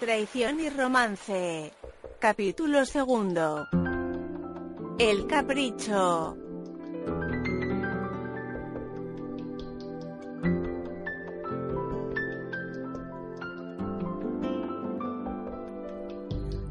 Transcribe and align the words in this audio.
Traición 0.00 0.60
y 0.60 0.68
romance. 0.70 1.72
Capítulo 2.20 2.84
segundo. 2.84 3.66
El 4.96 5.26
capricho. 5.26 6.36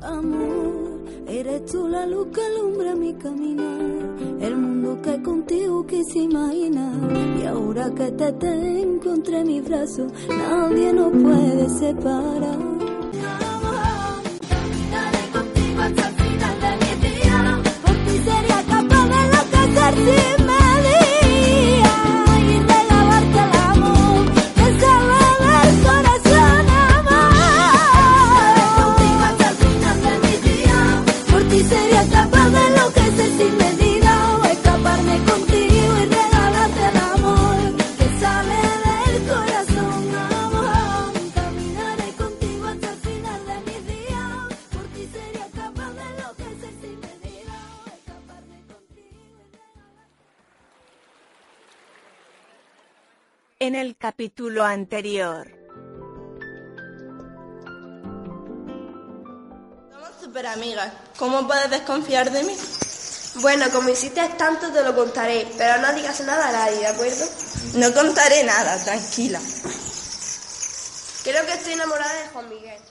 Amor, 0.02 1.02
eres 1.28 1.66
tú 1.66 1.86
la 1.90 2.06
luz 2.06 2.28
que 2.34 2.42
alumbra 2.42 2.96
mi 2.96 3.14
caminar, 3.16 4.40
el 4.40 4.56
mundo 4.56 5.02
que 5.02 5.22
contigo 5.22 5.86
quise 5.86 6.20
imaginar. 6.20 6.94
Y 7.42 7.46
ahora 7.46 7.92
que 7.94 8.10
te 8.10 8.32
tengo 8.32 9.14
entre 9.16 9.44
mis 9.44 9.66
brazos, 9.66 10.14
nadie 10.30 10.94
nos 10.94 11.12
puede 11.12 11.70
separar. 11.72 12.78
En 53.60 53.74
el 53.74 53.98
capítulo 53.98 54.64
anterior. 54.64 55.48
Somos 59.92 60.12
super 60.22 60.46
amigas. 60.46 60.94
¿Cómo 61.18 61.48
puedes 61.48 61.68
desconfiar 61.72 62.30
de 62.30 62.44
mí? 62.44 62.56
Bueno, 63.42 63.66
como 63.72 63.90
hiciste 63.90 64.22
tanto 64.38 64.72
te 64.72 64.84
lo 64.84 64.96
contaré, 64.96 65.48
pero 65.58 65.82
no 65.82 65.92
digas 65.94 66.22
nada 66.22 66.50
a 66.50 66.52
nadie, 66.52 66.82
¿de 66.82 66.88
acuerdo? 66.88 67.26
No 67.74 67.92
contaré 67.96 68.44
nada, 68.44 68.78
tranquila. 68.84 69.40
Creo 71.24 71.44
que 71.48 71.54
estoy 71.54 71.74
enamorada 71.74 72.14
de 72.14 72.28
Juan 72.28 72.50
Miguel. 72.50 72.82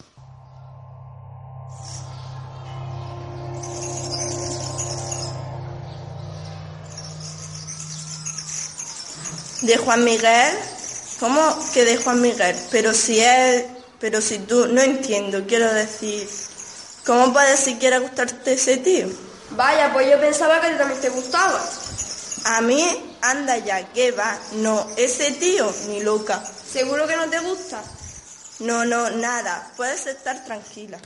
¿De 9.67 9.77
Juan 9.79 10.05
Miguel? 10.05 10.57
¿Cómo 11.19 11.43
que 11.75 11.85
de 11.85 11.97
Juan 11.97 12.21
Miguel? 12.21 12.57
Pero 12.71 12.95
si 12.95 13.21
él... 13.21 13.67
Pero 13.99 14.21
si 14.21 14.39
tú... 14.39 14.69
No 14.69 14.81
entiendo, 14.81 15.45
quiero 15.45 15.73
decir... 15.75 16.29
¿Cómo 17.05 17.33
puedes 17.33 17.59
siquiera 17.59 17.99
gustarte 17.99 18.53
ese 18.53 18.77
tío? 18.77 19.09
Vaya, 19.51 19.93
pues 19.93 20.09
yo 20.09 20.21
pensaba 20.21 20.61
que 20.61 20.71
también 20.71 21.01
te 21.01 21.09
gustaba. 21.09 21.61
A 22.45 22.61
mí, 22.61 23.17
anda 23.23 23.59
ya, 23.59 23.93
¿qué 23.93 24.13
va? 24.13 24.39
No, 24.53 24.89
ese 24.97 25.33
tío, 25.33 25.73
ni 25.89 26.01
loca. 26.01 26.41
¿Seguro 26.73 27.07
que 27.09 27.17
no 27.17 27.29
te 27.29 27.41
gusta? 27.41 27.83
No, 28.61 28.85
no, 28.85 29.11
nada. 29.11 29.73
Puedes 29.77 30.07
estar 30.07 30.45
tranquila. 30.45 30.99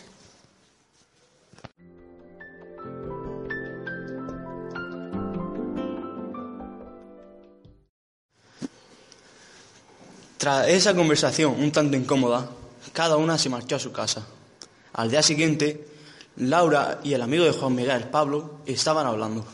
Tras 10.41 10.69
esa 10.69 10.95
conversación 10.95 11.55
un 11.61 11.71
tanto 11.71 11.99
incómoda, 11.99 12.49
cada 12.95 13.19
una 13.19 13.37
se 13.37 13.51
marchó 13.51 13.77
a 13.77 13.79
su 13.79 13.93
casa. 13.93 14.27
Al 14.95 15.11
día 15.11 15.23
siguiente, 15.23 15.87
Laura 16.37 16.99
y 17.05 17.13
el 17.13 17.21
amigo 17.21 17.45
de 17.45 17.53
Juan 17.53 17.75
Miguel, 17.75 18.05
Pablo, 18.05 18.61
estaban 18.65 19.07
hablando. 19.07 19.45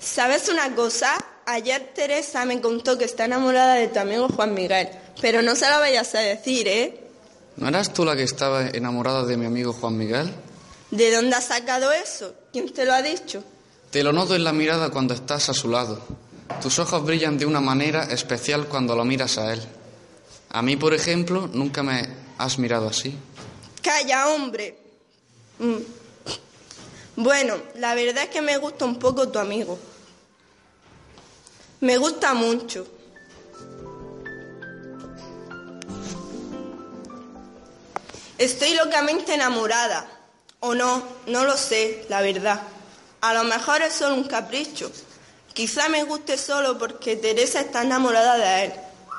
¿Sabes 0.00 0.48
una 0.48 0.74
cosa? 0.74 1.12
Ayer 1.46 1.92
Teresa 1.94 2.44
me 2.44 2.60
contó 2.60 2.98
que 2.98 3.04
está 3.04 3.26
enamorada 3.26 3.74
de 3.74 3.86
tu 3.86 4.00
amigo 4.00 4.28
Juan 4.28 4.52
Miguel, 4.52 4.88
pero 5.20 5.40
no 5.40 5.54
se 5.54 5.70
lo 5.70 5.78
vayas 5.78 6.12
a 6.16 6.18
decir, 6.18 6.66
¿eh? 6.66 7.00
¿No 7.56 7.68
eras 7.68 7.92
tú 7.92 8.04
la 8.04 8.16
que 8.16 8.24
estaba 8.24 8.66
enamorada 8.66 9.24
de 9.26 9.36
mi 9.36 9.46
amigo 9.46 9.72
Juan 9.72 9.96
Miguel? 9.96 10.28
¿De 10.90 11.14
dónde 11.14 11.36
has 11.36 11.44
sacado 11.44 11.92
eso? 11.92 12.34
¿Quién 12.52 12.68
te 12.74 12.84
lo 12.84 12.94
ha 12.94 13.00
dicho? 13.00 13.44
Te 13.92 14.02
lo 14.02 14.12
noto 14.12 14.34
en 14.34 14.42
la 14.42 14.52
mirada 14.52 14.90
cuando 14.90 15.14
estás 15.14 15.50
a 15.50 15.54
su 15.54 15.68
lado. 15.68 16.02
Tus 16.62 16.78
ojos 16.80 17.04
brillan 17.04 17.38
de 17.38 17.46
una 17.46 17.60
manera 17.60 18.04
especial 18.04 18.66
cuando 18.66 18.96
lo 18.96 19.04
miras 19.04 19.38
a 19.38 19.52
él. 19.52 19.62
A 20.50 20.62
mí, 20.62 20.76
por 20.76 20.92
ejemplo, 20.94 21.48
nunca 21.52 21.82
me 21.82 22.08
has 22.38 22.58
mirado 22.58 22.88
así. 22.88 23.16
Calla, 23.82 24.28
hombre. 24.28 24.76
Mm. 25.58 25.76
Bueno, 27.16 27.56
la 27.76 27.94
verdad 27.94 28.24
es 28.24 28.30
que 28.30 28.40
me 28.40 28.56
gusta 28.56 28.84
un 28.84 28.98
poco 28.98 29.28
tu 29.28 29.38
amigo. 29.38 29.78
Me 31.80 31.96
gusta 31.96 32.34
mucho. 32.34 32.86
Estoy 38.36 38.74
locamente 38.74 39.34
enamorada. 39.34 40.08
O 40.60 40.74
no, 40.74 41.02
no 41.26 41.44
lo 41.44 41.56
sé, 41.56 42.04
la 42.08 42.20
verdad. 42.20 42.62
A 43.20 43.34
lo 43.34 43.44
mejor 43.44 43.82
es 43.82 43.92
solo 43.92 44.14
un 44.14 44.24
capricho. 44.24 44.90
Quizá 45.58 45.88
me 45.88 46.04
guste 46.04 46.38
solo 46.38 46.78
porque 46.78 47.16
Teresa 47.16 47.58
está 47.62 47.82
enamorada 47.82 48.38
de 48.38 48.66
él. 48.66 48.72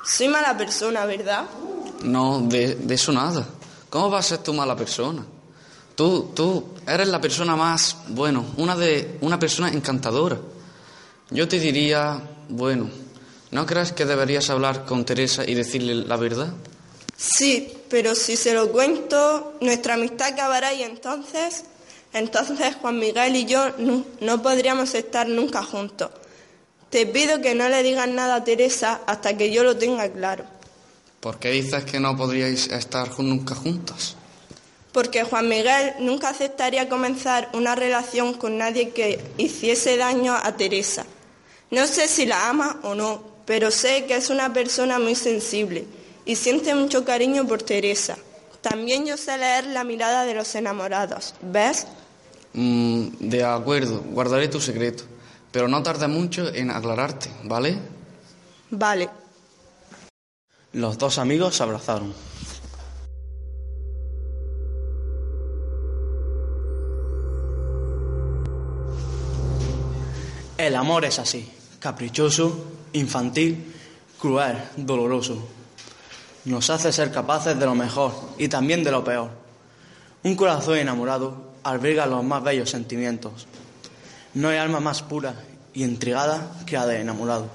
Soy 0.06 0.30
mala 0.30 0.58
persona, 0.58 1.06
¿verdad? 1.06 1.44
No, 2.02 2.40
de, 2.40 2.76
de 2.76 2.96
eso 2.96 3.12
nada. 3.12 3.46
¿Cómo 3.90 4.10
vas 4.10 4.28
a 4.28 4.30
ser 4.30 4.38
tú 4.38 4.54
mala 4.54 4.74
persona? 4.74 5.26
Tú, 5.96 6.32
tú 6.34 6.76
eres 6.88 7.10
la 7.10 7.20
persona 7.20 7.58
más, 7.58 7.98
bueno, 8.08 8.46
una 8.56 8.78
de 8.78 9.18
una 9.20 9.38
persona 9.38 9.68
encantadora. 9.68 10.40
Yo 11.30 11.46
te 11.50 11.60
diría, 11.60 12.22
bueno, 12.48 12.90
¿no 13.52 13.66
crees 13.66 13.92
que 13.92 14.06
deberías 14.06 14.50
hablar 14.50 14.86
con 14.86 15.04
Teresa 15.04 15.44
y 15.46 15.56
decirle 15.56 15.94
la 15.94 16.16
verdad? 16.16 16.54
Sí, 17.18 17.80
pero 17.90 18.16
si 18.16 18.38
se 18.38 18.54
lo 18.54 18.72
cuento, 18.72 19.56
nuestra 19.60 19.96
amistad 19.96 20.30
acabará 20.30 20.74
y 20.74 20.84
entonces, 20.84 21.66
entonces 22.14 22.78
Juan 22.80 22.98
Miguel 22.98 23.36
y 23.36 23.44
yo 23.44 23.72
no, 23.78 24.06
no 24.22 24.42
podríamos 24.42 24.96
estar 24.96 25.28
nunca 25.28 25.64
juntos. 25.64 26.12
Te 26.90 27.06
pido 27.06 27.42
que 27.42 27.54
no 27.54 27.70
le 27.70 27.84
digas 27.84 28.08
nada 28.08 28.36
a 28.36 28.44
Teresa 28.44 29.02
hasta 29.06 29.38
que 29.38 29.52
yo 29.52 29.64
lo 29.64 29.78
tenga 29.78 30.10
claro. 30.10 30.44
¿Por 31.20 31.38
qué 31.38 31.52
dices 31.52 31.84
que 31.84 32.00
no 32.00 32.16
podríais 32.16 32.68
estar 32.68 33.08
nunca 33.20 33.54
juntas? 33.54 34.16
Porque 34.92 35.24
Juan 35.24 35.48
Miguel 35.48 35.94
nunca 36.00 36.30
aceptaría 36.30 36.90
comenzar 36.90 37.50
una 37.54 37.76
relación 37.76 38.34
con 38.34 38.58
nadie 38.58 38.90
que 38.90 39.20
hiciese 39.38 39.98
daño 39.98 40.34
a 40.34 40.56
Teresa. 40.56 41.06
No 41.72 41.86
sé 41.86 42.08
si 42.08 42.26
la 42.26 42.50
ama 42.50 42.80
o 42.84 42.96
no, 42.96 43.22
pero 43.46 43.70
sé 43.70 44.06
que 44.06 44.16
es 44.16 44.30
una 44.30 44.52
persona 44.52 44.98
muy 44.98 45.14
sensible 45.14 45.86
y 46.26 46.36
siente 46.36 46.74
mucho 46.74 47.06
cariño 47.06 47.48
por 47.48 47.62
Teresa. 47.62 48.18
También 48.62 49.06
yo 49.06 49.18
sé 49.18 49.38
leer 49.38 49.68
la 49.68 49.84
mirada 49.84 50.26
de 50.26 50.34
los 50.34 50.56
enamorados, 50.56 51.36
¿ves? 51.42 51.86
Mm, 52.54 53.08
de 53.20 53.44
acuerdo, 53.44 54.04
guardaré 54.12 54.48
tu 54.48 54.60
secreto, 54.60 55.04
pero 55.52 55.68
no 55.68 55.82
tarda 55.84 56.08
mucho 56.08 56.54
en 56.54 56.72
aclararte, 56.72 57.30
¿vale? 57.44 57.78
Vale. 58.72 59.10
Los 60.74 60.98
dos 60.98 61.18
amigos 61.18 61.56
se 61.56 61.64
abrazaron. 61.64 62.14
El 70.58 70.76
amor 70.76 71.06
es 71.06 71.18
así, 71.20 71.50
caprichoso, 71.80 72.66
infantil, 72.94 73.74
cruel, 74.20 74.58
doloroso. 74.76 75.48
Nos 76.46 76.70
hace 76.70 76.92
ser 76.92 77.12
capaces 77.12 77.58
de 77.58 77.66
lo 77.66 77.76
mejor 77.76 78.14
y 78.38 78.50
también 78.50 78.84
de 78.84 78.92
lo 78.92 79.04
peor. 79.04 79.30
Un 80.24 80.36
corazón 80.36 80.78
enamorado 80.78 81.54
alberga 81.64 82.06
los 82.06 82.24
más 82.24 82.44
bellos 82.44 82.70
sentimientos. 82.70 83.48
No 84.40 84.48
hay 84.48 84.58
alma 84.58 84.80
más 84.80 85.02
pura 85.02 85.36
y 85.74 85.84
intrigada 85.84 86.50
que 86.66 86.78
la 86.78 86.86
de 86.86 87.02
enamorado. 87.02 87.50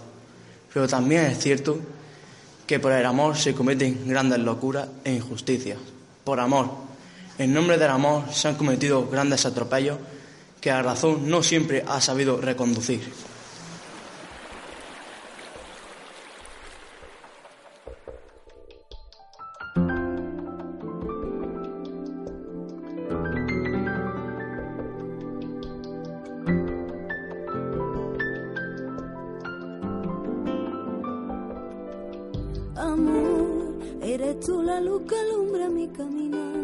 Pero 0.71 0.87
también 0.87 1.25
es 1.25 1.39
cierto 1.39 1.79
que 2.67 2.79
por 2.79 2.93
el 2.93 3.07
amor 3.07 3.39
se 3.39 3.55
cometen 3.55 4.07
grandes 4.07 4.41
locuras 4.41 4.89
e 5.03 5.15
injusticias. 5.15 5.79
Por 6.25 6.41
amor, 6.41 6.69
en 7.39 7.55
nombre 7.55 7.79
del 7.79 7.89
amor 7.89 8.25
se 8.31 8.49
han 8.49 8.57
cometido 8.57 9.09
grandes 9.09 9.47
atropellos 9.47 9.97
que 10.61 10.69
la 10.69 10.83
razón 10.83 11.27
no 11.31 11.43
siempre 11.43 11.83
ha 11.89 12.03
sabido 12.03 12.39
reconducir. 12.39 13.01
Eres 34.35 34.47
tú 34.47 34.63
la 34.63 34.81
luz 34.81 35.03
que 35.03 35.17
alumbra 35.17 35.69
mi 35.69 35.89
caminar, 35.89 36.57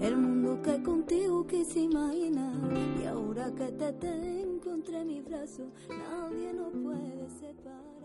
el 0.00 0.16
mundo 0.16 0.60
que 0.62 0.82
contigo 0.82 1.46
quise 1.46 1.80
imaginar. 1.80 2.54
Y 3.00 3.06
ahora 3.06 3.50
que 3.52 3.66
te 3.72 3.92
tengo 3.94 4.72
entre 4.72 5.04
mis 5.04 5.24
brazos, 5.24 5.68
nadie 5.88 6.52
nos 6.52 6.72
puede 6.72 7.28
separar. 7.30 7.99